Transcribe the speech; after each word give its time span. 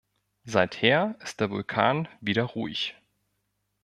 Seither 0.45 1.15
ist 1.21 1.39
der 1.41 1.51
Vulkan 1.51 2.07
wieder 2.21 2.41
ruhig. 2.45 2.95